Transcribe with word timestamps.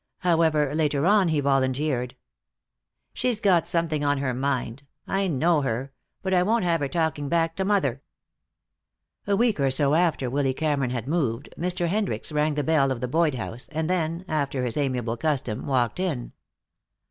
However, 0.21 0.73
later 0.73 1.05
on 1.05 1.27
he 1.27 1.39
volunteered: 1.41 2.15
"She's 3.13 3.39
got 3.39 3.67
something 3.67 4.03
on 4.03 4.17
her 4.17 4.33
mind. 4.33 4.81
I 5.05 5.27
know 5.27 5.61
her. 5.61 5.91
But 6.23 6.33
I 6.33 6.41
won't 6.41 6.63
have 6.63 6.81
her 6.81 6.87
talking 6.87 7.29
back 7.29 7.55
to 7.57 7.63
mother." 7.65 8.01
A 9.27 9.35
week 9.35 9.59
or 9.59 9.69
so 9.69 9.93
after 9.93 10.27
Willy 10.27 10.55
Cameron 10.55 10.89
had 10.89 11.07
moved, 11.07 11.53
Mr. 11.55 11.87
Hendricks 11.87 12.31
rang 12.31 12.55
the 12.55 12.63
bell 12.63 12.91
of 12.91 12.99
the 12.99 13.07
Boyd 13.07 13.35
house, 13.35 13.69
and 13.71 13.87
then, 13.87 14.25
after 14.27 14.65
his 14.65 14.75
amiable 14.75 15.17
custom, 15.17 15.67
walked 15.67 15.99
in. 15.99 16.31